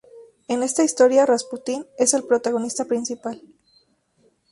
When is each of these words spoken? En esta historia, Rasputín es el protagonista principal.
En 0.47 0.63
esta 0.63 0.83
historia, 0.83 1.27
Rasputín 1.27 1.85
es 1.95 2.15
el 2.15 2.23
protagonista 2.23 2.85
principal. 2.85 3.39